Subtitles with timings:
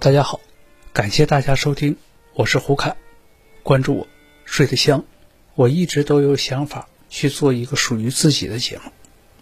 [0.00, 0.40] 大家好，
[0.94, 1.94] 感谢大家收听，
[2.32, 2.96] 我是胡凯，
[3.62, 4.08] 关注我，
[4.46, 5.04] 睡得香。
[5.54, 8.90] 我一直都有想法去做一个属于自己的节目。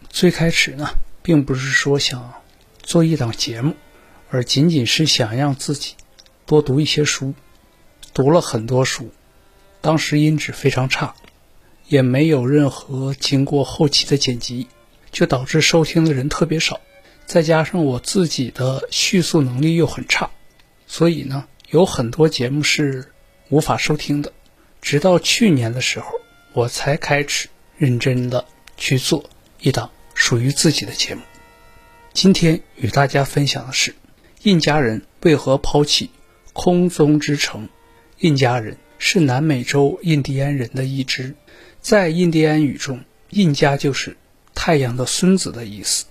[0.09, 0.89] 最开始呢，
[1.23, 2.43] 并不是说想
[2.83, 3.77] 做一档节目，
[4.31, 5.95] 而仅仅是想让自己
[6.45, 7.35] 多读一些书。
[8.13, 9.13] 读了很多书，
[9.81, 11.15] 当时音质非常差，
[11.87, 14.67] 也没有任何经过后期的剪辑，
[15.13, 16.81] 就导致收听的人特别少。
[17.27, 20.31] 再加上我自己的叙述能力又很差，
[20.89, 23.13] 所以呢，有很多节目是
[23.51, 24.33] 无法收听的。
[24.81, 26.11] 直到去年的时候，
[26.55, 28.45] 我才开始认真的
[28.77, 29.29] 去做
[29.61, 31.21] 一档属于自己的节目。
[32.15, 33.95] 今天与大家分享的是，
[34.43, 36.11] 印加人为何抛弃
[36.53, 37.69] 空中之城？
[38.19, 41.35] 印加人是南美洲印第安人的一支，
[41.81, 44.17] 在印第安语中，印加就是
[44.55, 46.07] 太阳的孙子的意思。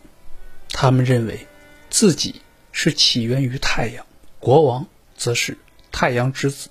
[0.69, 1.47] 他们认为
[1.89, 2.41] 自己
[2.71, 4.05] 是起源于太阳，
[4.47, 5.57] 国王则是
[5.91, 6.69] 太阳之子。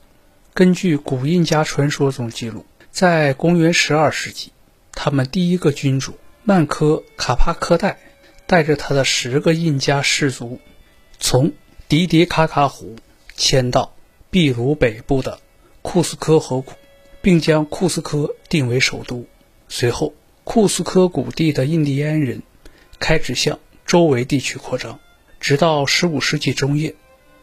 [0.55, 4.51] 根据古印加传说中记录，在公元十二世纪，
[4.93, 7.99] 他们第一个君主曼科卡帕科代
[8.47, 10.59] 带着他的十个印加氏族，
[11.19, 11.53] 从
[11.87, 12.97] 迪迪卡卡湖
[13.35, 13.95] 迁到
[14.31, 15.39] 秘鲁北部的
[15.83, 16.73] 库斯科河谷，
[17.21, 19.27] 并将库斯科定为首都。
[19.69, 22.43] 随后，库斯科谷地的印第安人
[22.99, 24.99] 开始向周围地区扩张，
[25.41, 26.95] 直到十五世纪中叶，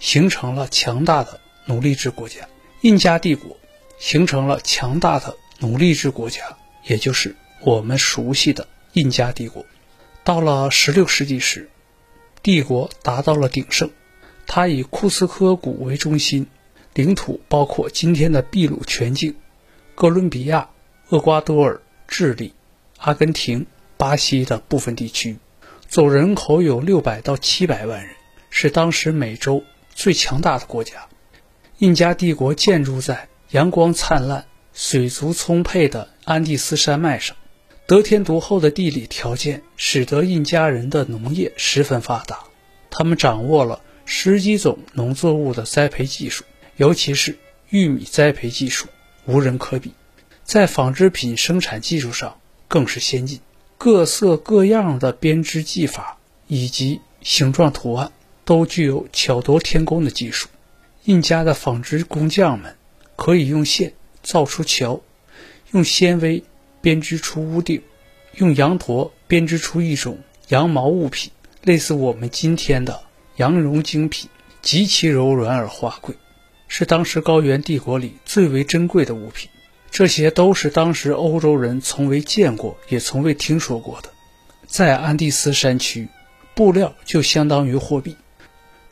[0.03, 2.49] 形成了强大的奴隶制国家。
[2.81, 3.57] 印加帝国
[3.97, 9.65] 形成了强大的奴隶制国家，也就是我们熟悉的印加帝国。
[10.25, 11.69] 到了十六世纪时，
[12.43, 13.89] 帝国达到了鼎盛，
[14.45, 16.47] 它以库斯科谷为中心，
[16.93, 19.33] 领土包括今天的秘鲁全境、
[19.95, 20.69] 哥伦比亚、
[21.07, 22.53] 厄瓜多尔、智利、
[22.97, 25.37] 阿根廷、巴西的部分地区。
[25.87, 28.13] 总人口有六百到七百万人，
[28.49, 29.63] 是当时美洲
[29.95, 31.07] 最强大的国家。
[31.79, 37.35] 印加帝国建筑在阳光灿烂、水族充沛的安第斯山脉上，
[37.85, 42.39] 得天独厚的地理条件使得印加人的农业十分发达。
[42.89, 46.43] 他们掌握了十几种农作物的栽培技术，
[46.77, 47.37] 尤其是
[47.69, 48.87] 玉米栽培技术
[49.25, 49.93] 无人可比。
[50.43, 52.37] 在纺织品生产技术上
[52.67, 53.39] 更是先进。
[53.77, 56.17] 各色各样的编织技法
[56.47, 58.11] 以及形状图案
[58.45, 60.49] 都具有巧夺天工的技术。
[61.05, 62.75] 印加的纺织工匠们
[63.15, 65.01] 可以用线造出桥，
[65.71, 66.43] 用纤维
[66.81, 67.81] 编织出屋顶，
[68.37, 71.31] 用羊驼编织出一种羊毛物品，
[71.63, 73.01] 类似我们今天的
[73.35, 74.29] 羊绒精品，
[74.61, 76.15] 极其柔软而华贵，
[76.67, 79.49] 是当时高原帝国里最为珍贵的物品。
[79.91, 84.09] 这些都是当时欧洲人从未见过，也从未听说过的。
[84.65, 86.07] 在安第斯山区，
[86.55, 88.15] 布料就相当于货币。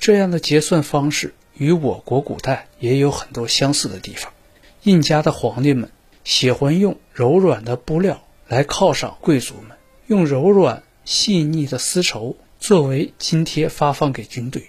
[0.01, 4.33] 这样的结算方式与我国古代也有很多相似的地方。
[4.81, 5.91] 印加的皇帝们
[6.23, 14.63] 喜欢用柔软的布料来犒赏贵族们，用柔软细腻的丝绸作为津贴发放给军队。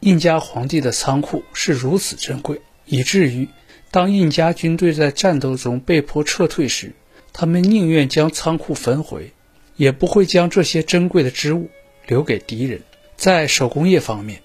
[0.00, 3.46] 印加皇帝的仓库是如此珍贵，以至于。
[3.90, 6.94] 当印加军队在战斗中被迫撤退时，
[7.34, 9.32] 他们宁愿将仓库焚毁，
[9.76, 11.68] 也不会将这些珍贵的织物
[12.06, 12.80] 留给敌人。
[13.16, 14.42] 在手工业方面，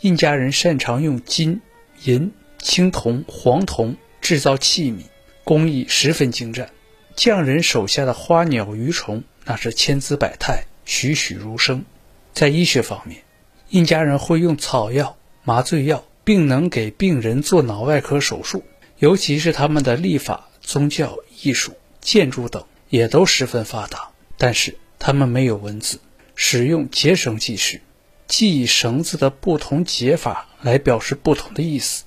[0.00, 1.60] 印加人擅长用金、
[2.04, 5.02] 银、青铜、黄铜制造器皿，
[5.44, 6.70] 工艺十分精湛。
[7.16, 11.84] 匠人手下的花鸟鱼虫那是千姿百态、栩栩如生。
[12.32, 13.22] 在医学方面，
[13.68, 18.64] 印加人会用草药、麻醉药，并能给病人做脑外科手术。
[19.00, 26.00] 尤其是他们的历法、宗教、艺术、建筑等也都十分发达，但是他们没有文字，
[26.34, 27.82] 使用结绳记事，
[28.30, 32.04] 即以绳子的不同解法来表示不同的意思。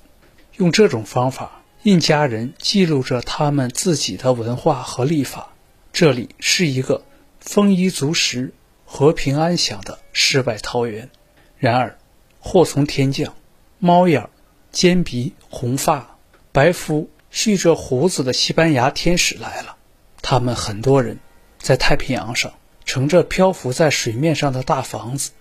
[0.56, 5.52] 用这种方法，印加人记录着他们自己的文化和历法。
[5.92, 7.04] 这里是一个
[7.40, 8.54] 丰衣足食、
[8.86, 11.10] 和平安详的世外桃源。
[11.58, 11.98] 然而，
[12.40, 13.34] 祸从天降，
[13.78, 14.30] 猫眼、
[14.72, 16.16] 尖鼻、红发。
[16.52, 19.76] 白肤蓄着胡子的西班牙天使来了，
[20.22, 21.18] 他们很多人
[21.58, 22.54] 在太平洋上
[22.86, 25.32] 乘着漂浮在水面上的大房子，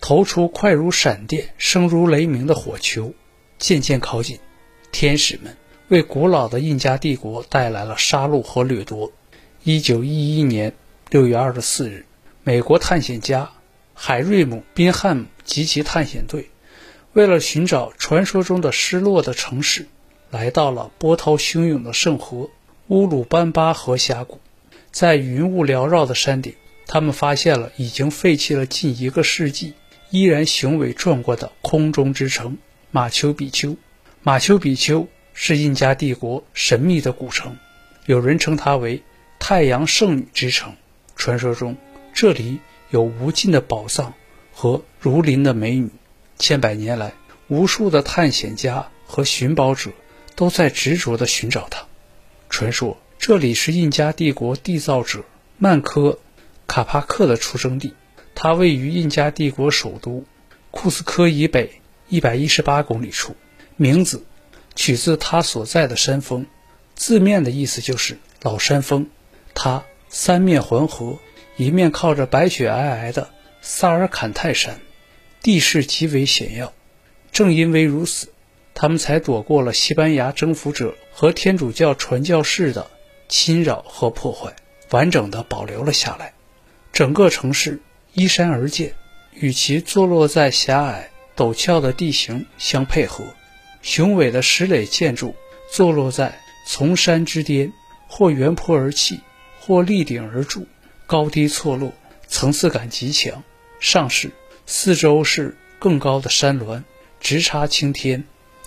[0.00, 3.14] 投出快如闪电、声如雷鸣的火球，
[3.58, 4.38] 渐渐靠近。
[4.92, 5.56] 天使们
[5.88, 9.12] 为古老的印加帝国带来了杀戮和掠夺。
[9.62, 10.74] 一九一一年
[11.10, 12.06] 六月二十四日，
[12.42, 13.50] 美国探险家
[13.94, 16.50] 海瑞姆·宾汉姆及其探险队，
[17.12, 19.86] 为了寻找传说中的失落的城市。
[20.30, 22.50] 来到了波涛汹涌的圣河
[22.88, 24.40] 乌鲁班巴河峡谷，
[24.90, 26.54] 在云雾缭绕的山顶，
[26.88, 29.74] 他们发现了已经废弃了近一个世纪、
[30.14, 32.56] 依然雄伟壮观的空中之城
[32.92, 33.76] 马丘比丘。
[34.22, 37.56] 马丘比丘是印加帝国神秘的古城，
[38.06, 39.02] 有人称它为
[39.40, 40.72] “太阳圣女之城”。
[41.16, 41.76] 传说中，
[42.12, 44.14] 这里有无尽的宝藏
[44.52, 45.90] 和如林的美女。
[46.38, 47.14] 千百年来，
[47.48, 49.90] 无数的探险家和寻宝者
[50.36, 51.84] 都在执着地寻找它。
[52.48, 55.24] 传说这里是印加帝国缔造者
[55.58, 56.20] 曼科
[56.68, 57.94] 卡帕克的出生地，
[58.34, 60.24] 它位于印加帝国首都
[60.70, 63.36] 库斯科以北一百一十八公里处。
[63.76, 64.24] 名字
[64.76, 66.46] 取自它所在的山峰，
[66.94, 69.08] 字面的意思就是老山峰。
[69.54, 71.18] 它三面环河，
[71.56, 74.80] 一面靠着白雪皑皑的萨尔坎泰山，
[75.42, 76.72] 地势极为险要。
[77.32, 78.28] 正因为如此，
[78.74, 82.90] 他们才躲过了西班牙征服者和天主教传教士的
[83.28, 84.54] 侵扰和破坏，
[84.90, 86.32] 完整的保留了下来。
[86.92, 87.80] 整个城市
[88.14, 88.94] 依山而建，
[89.34, 93.24] 与其坐落在狭隘陡峭的地形相配合，
[93.82, 95.34] 雄伟的石垒建筑
[95.70, 97.72] 坐落在从山之巅，
[98.08, 99.20] 或圆坡而起。
[99.66, 100.66] 或立顶而筑，
[101.06, 101.90] 高低错落，
[102.28, 103.42] 层次感极强。
[103.80, 104.30] 上是
[104.66, 106.84] 四周是更高的山峦，
[107.18, 108.24] 直插青天；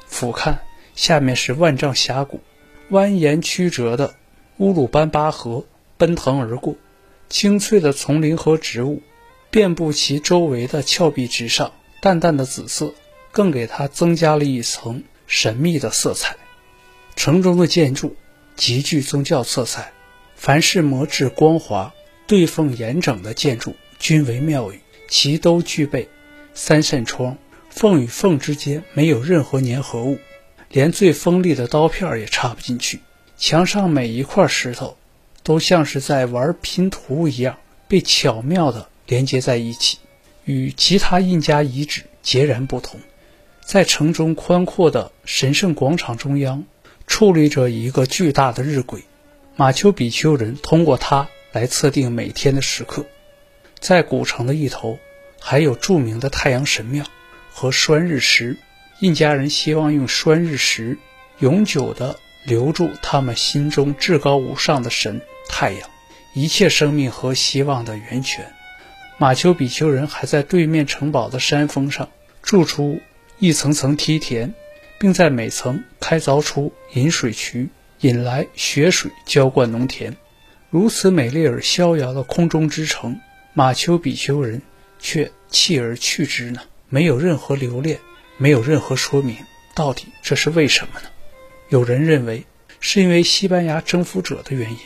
[0.08, 0.58] 俯瞰
[0.96, 2.42] 下面是万丈峡谷，
[2.90, 4.16] 蜿蜒曲折的
[4.58, 5.68] 乌鲁班巴河
[5.98, 6.76] 奔腾而过，
[7.30, 9.04] 青翠的丛林和植物
[9.58, 12.94] 遍布其周围的峭壁之上，淡淡的紫色
[13.32, 16.36] 更给它增加了一层神秘的色彩。
[17.16, 18.16] 城中的建筑
[18.56, 19.92] 极具宗教色彩。
[20.36, 21.92] 凡是磨制光滑、
[22.28, 24.80] 对缝严整的建筑，均为庙宇。
[25.10, 26.08] 其都具备
[26.54, 27.36] 三扇窗，
[27.72, 30.20] 缝与缝之间没有任何粘合物，
[30.70, 33.00] 连最锋利的刀片也插不进去。
[33.40, 34.96] 墙上每一块石头，
[35.42, 37.58] 都像是在玩拼图一样，
[37.88, 39.98] 被巧妙地连接在一起，
[40.46, 43.00] 与其他印加遗址截然不同。
[43.66, 46.64] 在城中宽阔的神圣广场中央，
[47.08, 49.02] 矗立着一个巨大的日晷。
[49.56, 53.06] 马丘比丘人通过它来测定每天的时刻。
[53.80, 55.00] 在古城的一头，
[55.40, 57.06] 还有著名的太阳神庙
[57.52, 58.58] 和拴日石。
[59.00, 60.98] 印加人希望用拴日石
[61.40, 65.90] 永久地留住他们心中至高无上的神太阳，
[66.34, 68.52] 一切生命和希望的源泉。
[69.20, 72.10] 马丘比丘人还在对面城堡的山峰上
[72.42, 73.00] 筑出
[73.40, 74.54] 一层层梯田，
[75.00, 77.70] 并在每层开凿出引水渠。
[78.02, 80.16] 引来雪水浇灌农田，
[80.70, 83.20] 如此美丽而逍遥的空中之城，
[83.56, 84.62] 马丘比丘人
[85.00, 86.62] 却弃而去之呢？
[86.90, 87.98] 没有任何留恋，
[88.38, 89.36] 没有任何说明，
[89.74, 91.10] 到底这是为什么呢？
[91.70, 92.46] 有人认为
[92.80, 94.78] 是因为西班牙征服者的原因，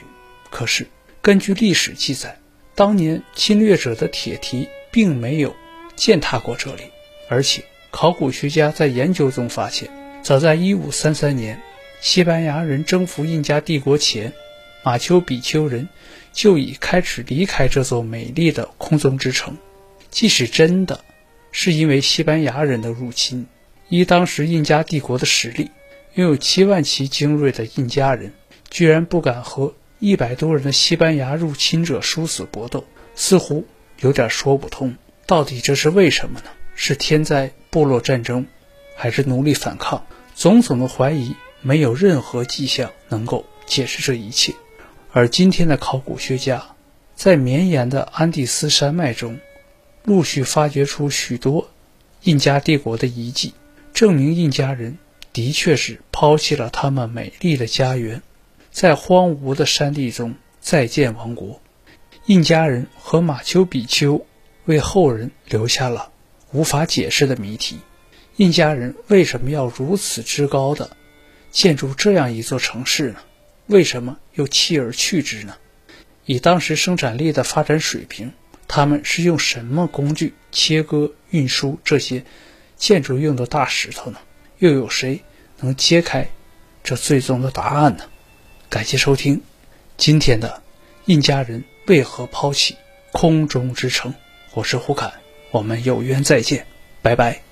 [0.50, 0.88] 可是
[1.22, 2.40] 根据历史记载，
[2.76, 5.56] 当年侵略者的铁蹄并没有
[5.96, 6.84] 践踏过这里，
[7.30, 9.90] 而且考古学家在研究中发现，
[10.24, 11.62] 早在1533年。
[12.00, 14.34] 西班牙人征服印加帝国前，
[14.82, 15.88] 马丘比丘人
[16.34, 19.56] 就已开始离开这座美丽的空中之城。
[20.10, 21.00] 即使真的
[21.52, 23.46] 是因为西班牙人的入侵，
[23.88, 25.70] 依当时印加帝国的实力，
[26.16, 28.34] 拥有七万骑精锐的印加人
[28.72, 32.84] 居然不敢和一百多人的西班牙入侵者殊死搏斗，
[33.16, 33.66] 似乎
[34.00, 34.98] 有点说不通。
[35.28, 36.46] 到底这是为什么呢？
[36.74, 38.48] 是天灾、部落战争，
[38.96, 40.04] 还是奴隶反抗？
[40.36, 41.36] 种种的怀疑。
[41.64, 44.56] 没有任何迹象能够解释这一切，
[45.12, 46.66] 而今天的考古学家
[47.14, 49.40] 在绵延的安第斯山脉中，
[50.04, 51.70] 陆续发掘出许多
[52.24, 53.54] 印加帝国的遗迹，
[53.94, 54.98] 证明印加人
[55.32, 58.24] 的确是抛弃了他们美丽的家园，
[58.72, 61.62] 在荒芜的山地中再建王国。
[62.26, 64.26] 印加人和马丘比丘
[64.66, 66.12] 为后人留下了
[66.52, 67.80] 无法解释的谜题：
[68.38, 70.96] 印加人为什么要如此之高的？
[71.52, 73.20] 建筑这样一座城市呢？
[73.68, 75.56] 为什么又弃而去之呢？
[76.26, 78.32] 以当时生产力的发展水平，
[78.68, 82.24] 他们是用什么工具切割、运输这些
[82.78, 84.20] 建筑用的大石头呢？
[84.60, 85.22] 又有谁
[85.60, 86.30] 能揭开
[86.84, 88.04] 这最终的答案呢？
[88.72, 89.42] 感谢收听
[89.98, 90.64] 今天的
[91.04, 92.78] 印加人为何抛弃
[93.12, 94.14] 空中之城，
[94.54, 95.12] 我是胡侃，
[95.52, 96.66] 我们有缘再见，
[97.02, 97.51] 拜拜。